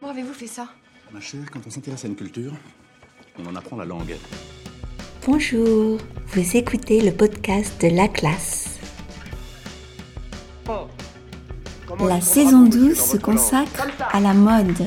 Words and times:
Comment 0.00 0.12
avez-vous 0.12 0.34
fait 0.34 0.46
ça? 0.46 0.68
Ma 1.12 1.20
chère, 1.20 1.50
quand 1.50 1.60
on 1.66 1.70
s'intéresse 1.70 2.04
à 2.04 2.08
une 2.08 2.16
culture, 2.16 2.52
on 3.38 3.46
en 3.46 3.56
apprend 3.56 3.76
la 3.76 3.84
langue. 3.84 4.16
Bonjour, 5.24 5.98
vous 6.26 6.56
écoutez 6.56 7.00
le 7.00 7.12
podcast 7.12 7.80
de 7.80 7.88
La 7.88 8.08
Classe. 8.08 8.78
La 12.00 12.20
saison 12.20 12.64
12 12.64 12.98
se 12.98 13.16
consacre 13.16 13.88
à 14.12 14.20
la 14.20 14.34
mode. 14.34 14.86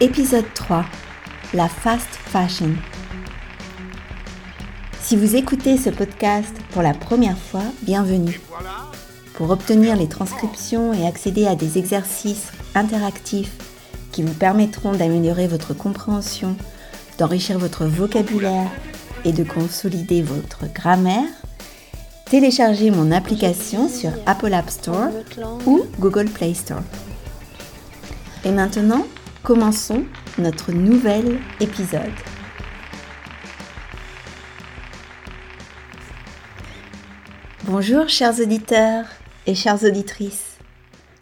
Épisode 0.00 0.46
3. 0.54 0.84
La 1.54 1.68
fast 1.68 2.08
fashion. 2.08 2.70
Si 5.00 5.16
vous 5.16 5.34
écoutez 5.34 5.76
ce 5.76 5.90
podcast 5.90 6.56
pour 6.70 6.82
la 6.82 6.94
première 6.94 7.38
fois, 7.38 7.64
bienvenue. 7.82 8.40
Pour 9.40 9.52
obtenir 9.52 9.96
les 9.96 10.06
transcriptions 10.06 10.92
et 10.92 11.06
accéder 11.06 11.46
à 11.46 11.54
des 11.54 11.78
exercices 11.78 12.52
interactifs 12.74 13.56
qui 14.12 14.22
vous 14.22 14.34
permettront 14.34 14.92
d'améliorer 14.92 15.46
votre 15.46 15.72
compréhension, 15.72 16.56
d'enrichir 17.16 17.58
votre 17.58 17.86
vocabulaire 17.86 18.70
et 19.24 19.32
de 19.32 19.42
consolider 19.42 20.20
votre 20.20 20.70
grammaire, 20.74 21.24
téléchargez 22.26 22.90
mon 22.90 23.10
application 23.12 23.88
sur 23.88 24.10
Apple 24.26 24.52
App 24.52 24.68
Store 24.68 25.08
ou 25.64 25.86
Google 25.98 26.28
Play 26.28 26.52
Store. 26.52 26.82
Et 28.44 28.50
maintenant, 28.50 29.06
commençons 29.42 30.04
notre 30.36 30.70
nouvel 30.70 31.38
épisode. 31.60 32.12
Bonjour 37.64 38.06
chers 38.06 38.38
auditeurs 38.38 39.06
et 39.50 39.54
chères 39.56 39.82
auditrices. 39.82 40.58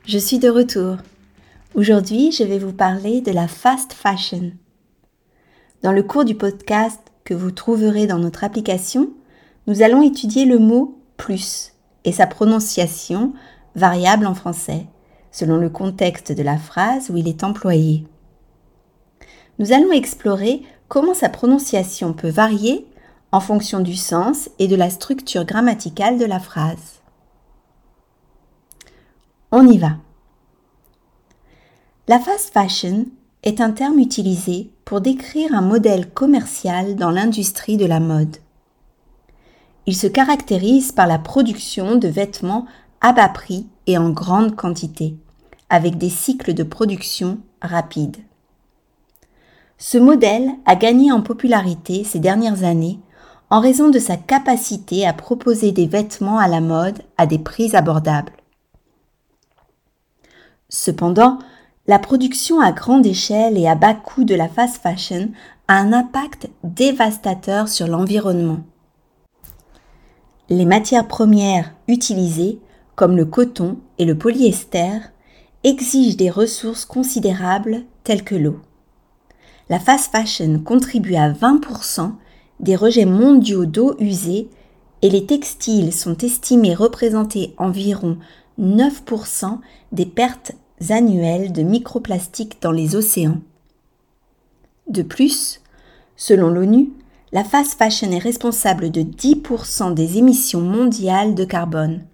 Je 0.05 0.18
suis 0.18 0.38
de 0.38 0.50
retour. 0.50 0.98
Aujourd'hui, 1.74 2.30
je 2.30 2.45
vais 2.45 2.59
vous 2.59 2.74
parler 2.74 3.23
de 3.23 3.32
la 3.32 3.48
fast 3.48 3.94
fashion. 3.94 4.53
Dans 5.83 5.92
le 5.92 6.03
cours 6.03 6.27
du 6.27 6.34
podcast 6.34 7.00
que 7.25 7.33
vous 7.33 7.53
trouverez 7.53 8.06
dans 8.06 8.19
notre 8.19 8.44
application, 8.44 9.08
nous 9.66 9.80
allons 9.80 10.03
étudier 10.03 10.44
le 10.44 10.58
mot 10.58 11.00
plus 11.16 11.72
et 12.05 12.12
sa 12.12 12.27
prononciation 12.27 13.33
variable 13.75 14.27
en 14.27 14.34
français, 14.34 14.84
selon 15.33 15.56
le 15.56 15.70
contexte 15.70 16.31
de 16.31 16.42
la 16.42 16.58
phrase 16.58 17.08
où 17.08 17.16
il 17.16 17.28
est 17.28 17.44
employé. 17.44 18.05
Nous 19.58 19.72
allons 19.72 19.92
explorer 19.92 20.64
comment 20.88 21.14
sa 21.14 21.31
prononciation 21.31 22.12
peut 22.12 22.28
varier 22.28 22.86
en 23.33 23.41
fonction 23.41 23.81
du 23.81 23.97
sens 23.97 24.50
et 24.58 24.69
de 24.69 24.77
la 24.77 24.91
structure 24.91 25.47
grammaticale 25.47 26.19
de 26.19 26.27
la 26.27 26.41
phrase. 26.41 26.97
On 29.50 29.66
y 29.66 29.78
va. 29.78 29.92
La 32.06 32.18
fast 32.18 32.52
fashion 32.52 33.06
est 33.42 33.62
un 33.62 33.70
terme 33.70 33.98
utilisé 33.98 34.70
pour 34.84 35.00
décrire 35.00 35.54
un 35.54 35.62
modèle 35.62 36.10
commercial 36.10 36.96
dans 36.96 37.10
l'industrie 37.10 37.78
de 37.78 37.86
la 37.86 37.98
mode. 37.98 38.36
Il 39.86 39.96
se 39.96 40.06
caractérise 40.06 40.92
par 40.92 41.06
la 41.06 41.19
production 41.19 41.96
de 41.96 42.08
vêtements 42.08 42.66
à 43.00 43.14
bas 43.14 43.30
prix 43.30 43.66
et 43.86 43.96
en 43.96 44.10
grande 44.10 44.54
quantité, 44.54 45.16
avec 45.70 45.96
des 45.96 46.10
cycles 46.10 46.52
de 46.52 46.62
production 46.62 47.38
rapides. 47.62 48.19
Ce 49.78 49.96
modèle 49.96 50.50
a 50.66 50.76
gagné 50.76 51.10
en 51.10 51.22
popularité 51.22 52.04
ces 52.04 52.19
dernières 52.19 52.64
années 52.64 52.98
en 53.48 53.60
raison 53.60 53.88
de 53.88 53.98
sa 53.98 54.19
capacité 54.19 55.06
à 55.06 55.14
proposer 55.14 55.72
des 55.72 55.86
vêtements 55.86 56.38
à 56.38 56.48
la 56.48 56.60
mode 56.60 56.98
à 57.16 57.26
des 57.26 57.38
prix 57.38 57.74
abordables. 57.74 58.32
Cependant, 60.70 61.38
la 61.86 61.98
production 61.98 62.61
à 62.61 62.72
grande 62.72 63.06
échelle 63.06 63.56
et 63.56 63.66
à 63.66 63.74
bas 63.74 63.94
coût 63.94 64.24
de 64.24 64.34
la 64.34 64.48
fast 64.48 64.83
fashion 64.83 65.30
a 65.66 65.78
un 65.78 65.94
impact 65.94 66.50
dévastateur 66.62 67.69
sur 67.69 67.87
l'environnement. 67.87 68.60
Les 70.50 70.66
matières 70.66 71.09
premières 71.09 71.72
utilisées, 71.88 72.59
comme 72.97 73.16
le 73.16 73.25
coton 73.25 73.78
et 73.98 74.04
le 74.04 74.16
polyester, 74.19 74.98
exigent 75.65 76.16
des 76.16 76.31
ressources 76.31 76.84
considérables 76.84 77.84
telles 78.04 78.25
que 78.25 78.34
l'eau. 78.34 78.60
La 79.70 79.78
fast 79.78 80.12
fashion 80.12 80.60
contribue 80.60 81.14
à 81.14 81.31
20% 81.32 82.12
des 82.60 82.76
rejets 82.76 83.06
mondiaux 83.06 83.66
d'eau 83.66 83.97
usée 84.00 84.48
et 85.00 85.10
les 85.10 85.26
textiles 85.26 85.93
sont 85.93 86.16
estimés 86.19 86.75
représenter 86.75 87.54
environ 87.56 88.19
9% 88.58 89.58
des 89.92 90.06
pertes 90.06 90.52
annuelles 90.91 91.52
de 91.52 91.62
microplastiques 91.62 92.60
dans 92.60 92.72
les 92.72 92.96
océans. 92.96 93.41
De 94.88 95.02
plus, 95.02 95.60
selon 96.16 96.48
l'ONU, 96.48 96.91
la 97.32 97.44
fast 97.44 97.78
fashion 97.78 98.10
est 98.10 98.19
responsable 98.19 98.91
de 98.91 99.02
10% 99.02 99.94
des 99.94 100.19
émissions 100.19 100.62
mondiales 100.62 101.34
de 101.34 101.44
carbone. 101.44 102.04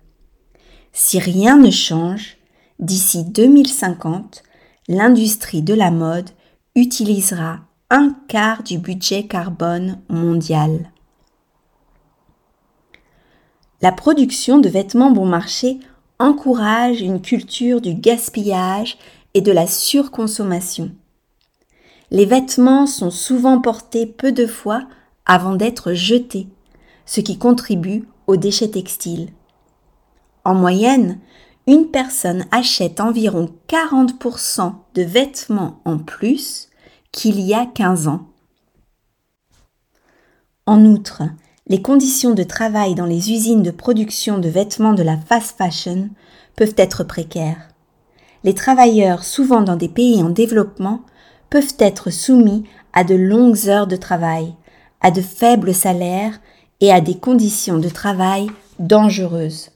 Si 0.93 1.19
rien 1.19 1.57
ne 1.57 1.71
change, 1.71 2.37
d'ici 2.79 3.25
2050, 3.25 4.43
l'industrie 4.89 5.63
de 5.63 5.75
la 5.75 5.91
mode 5.91 6.31
utilisera 6.75 7.61
un 7.91 8.17
quart 8.29 8.63
du 8.65 8.79
budget 8.79 9.25
carbone 9.27 10.01
mondial. 10.09 10.91
La 13.83 13.93
production 13.93 14.59
de 14.59 14.69
vêtements 14.69 15.11
bon 15.11 15.27
marché 15.27 15.79
encourage 16.19 17.01
une 17.01 17.21
culture 17.21 17.81
du 17.81 17.95
gaspillage 17.95 18.97
et 19.35 19.41
de 19.41 19.53
la 19.53 19.67
surconsommation. 19.67 20.93
Les 22.11 22.27
vêtements 22.27 22.87
sont 22.87 23.11
souvent 23.11 23.61
portés 23.61 24.07
peu 24.07 24.33
de 24.33 24.47
fois 24.47 24.83
avant 25.27 25.55
d'être 25.55 25.93
jetés, 25.93 26.49
ce 27.07 27.21
qui 27.21 27.39
contribue 27.39 28.05
aux 28.27 28.37
déchets 28.37 28.71
textiles. 28.71 29.31
En 30.45 30.55
moyenne, 30.55 31.19
une 31.67 31.91
personne 31.91 32.45
achète 32.51 33.01
environ 33.01 33.49
40% 33.69 34.75
de 34.95 35.03
vêtements 35.03 35.81
en 35.85 35.99
plus 35.99 36.69
qu'il 37.11 37.41
y 37.41 37.55
a 37.55 37.67
15 37.67 38.09
ans. 38.09 38.29
En 40.67 40.85
outre, 40.85 41.23
les 41.67 41.81
conditions 41.81 42.35
de 42.35 42.43
travail 42.43 42.95
dans 42.95 43.07
les 43.07 43.33
usines 43.33 43.63
de 43.63 43.71
production 43.71 44.39
de 44.39 44.49
vêtements 44.49 44.93
de 44.93 45.03
la 45.03 45.17
fast 45.17 45.57
fashion 45.57 46.11
peuvent 46.57 46.75
être 46.77 47.05
précaires. 47.05 47.69
Les 48.45 48.55
travailleurs, 48.55 49.25
souvent 49.25 49.63
dans 49.63 49.77
des 49.77 49.89
pays 49.89 50.23
en 50.23 50.29
développement, 50.29 51.01
peuvent 51.49 51.75
être 51.79 52.11
soumis 52.11 52.65
à 52.93 53.03
de 53.03 53.15
longues 53.15 53.69
heures 53.69 53.87
de 53.87 53.97
travail, 53.97 54.55
à 55.01 55.11
de 55.11 55.23
faibles 55.23 55.75
salaires 55.75 56.39
et 56.81 56.93
à 56.93 57.01
des 57.01 57.17
conditions 57.17 57.79
de 57.79 57.89
travail 57.89 58.49
dangereuses. 58.79 59.71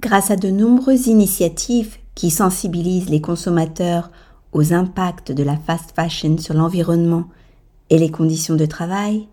Grâce 0.00 0.30
à 0.30 0.36
de 0.36 0.50
nombreuses 0.50 1.06
initiatives 1.06 1.96
qui 2.14 2.30
sensibilisent 2.30 3.08
les 3.08 3.22
consommateurs 3.22 4.10
aux 4.52 4.74
impacts 4.74 5.32
de 5.32 5.42
la 5.42 5.56
fast 5.56 5.92
fashion 5.96 6.36
sur 6.36 6.54
l'environnement 6.54 7.24
et 7.88 7.98
les 7.98 8.10
conditions 8.10 8.56
de 8.56 8.66
travail, 8.66 9.26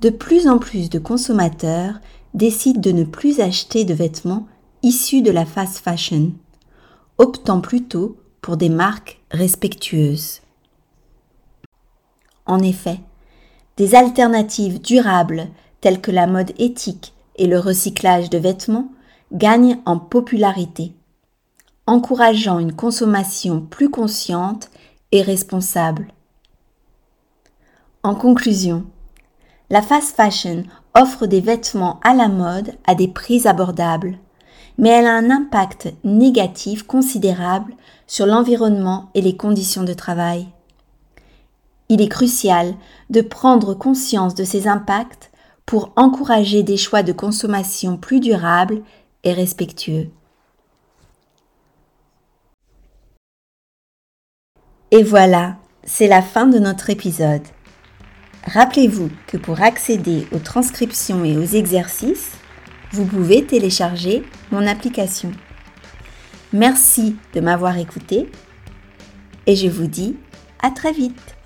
de 0.00 0.10
plus 0.10 0.48
en 0.48 0.58
plus 0.58 0.90
de 0.90 0.98
consommateurs 0.98 1.94
décident 2.34 2.80
de 2.80 2.92
ne 2.92 3.04
plus 3.04 3.40
acheter 3.40 3.84
de 3.84 3.94
vêtements 3.94 4.46
issus 4.82 5.22
de 5.22 5.30
la 5.30 5.44
fast 5.44 5.78
fashion, 5.78 6.32
optant 7.18 7.60
plutôt 7.60 8.16
pour 8.40 8.56
des 8.56 8.68
marques 8.68 9.20
respectueuses. 9.30 10.40
En 12.46 12.60
effet, 12.60 13.00
des 13.76 13.94
alternatives 13.94 14.80
durables 14.80 15.48
telles 15.80 16.00
que 16.00 16.10
la 16.10 16.26
mode 16.26 16.52
éthique 16.58 17.12
et 17.36 17.46
le 17.46 17.58
recyclage 17.58 18.30
de 18.30 18.38
vêtements 18.38 18.90
gagnent 19.32 19.78
en 19.84 19.98
popularité, 19.98 20.92
encourageant 21.86 22.58
une 22.58 22.74
consommation 22.74 23.60
plus 23.60 23.90
consciente 23.90 24.70
et 25.12 25.22
responsable. 25.22 26.12
En 28.02 28.14
conclusion, 28.14 28.86
la 29.70 29.82
fast 29.82 30.16
fashion 30.16 30.64
offre 30.94 31.26
des 31.26 31.40
vêtements 31.40 32.00
à 32.02 32.14
la 32.14 32.28
mode 32.28 32.74
à 32.86 32.94
des 32.94 33.08
prix 33.08 33.46
abordables, 33.46 34.18
mais 34.78 34.88
elle 34.88 35.06
a 35.06 35.14
un 35.14 35.30
impact 35.30 35.92
négatif 36.04 36.84
considérable 36.84 37.74
sur 38.06 38.26
l'environnement 38.26 39.10
et 39.14 39.20
les 39.20 39.36
conditions 39.36 39.84
de 39.84 39.92
travail. 39.92 40.48
Il 41.88 42.00
est 42.00 42.08
crucial 42.08 42.74
de 43.10 43.20
prendre 43.20 43.74
conscience 43.74 44.34
de 44.34 44.44
ces 44.44 44.68
impacts 44.68 45.30
pour 45.66 45.92
encourager 45.96 46.62
des 46.62 46.76
choix 46.76 47.02
de 47.02 47.12
consommation 47.12 47.96
plus 47.96 48.20
durables 48.20 48.82
et 49.24 49.32
respectueux. 49.32 50.10
Et 54.90 55.02
voilà, 55.02 55.56
c'est 55.84 56.08
la 56.08 56.22
fin 56.22 56.46
de 56.46 56.58
notre 56.58 56.88
épisode. 56.88 57.42
Rappelez-vous 58.48 59.10
que 59.26 59.36
pour 59.36 59.60
accéder 59.60 60.26
aux 60.32 60.38
transcriptions 60.38 61.22
et 61.22 61.36
aux 61.36 61.44
exercices, 61.44 62.30
vous 62.92 63.04
pouvez 63.04 63.44
télécharger 63.44 64.22
mon 64.50 64.66
application. 64.66 65.32
Merci 66.54 67.16
de 67.34 67.40
m'avoir 67.40 67.76
écouté 67.76 68.30
et 69.46 69.54
je 69.54 69.68
vous 69.68 69.86
dis 69.86 70.16
à 70.62 70.70
très 70.70 70.92
vite. 70.92 71.37